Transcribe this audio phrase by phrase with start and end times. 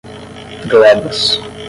[0.69, 1.21] glebas